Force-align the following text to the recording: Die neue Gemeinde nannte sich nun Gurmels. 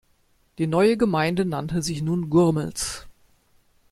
Die 0.57 0.65
neue 0.65 0.97
Gemeinde 0.97 1.45
nannte 1.45 1.83
sich 1.83 2.01
nun 2.01 2.31
Gurmels. 2.31 3.05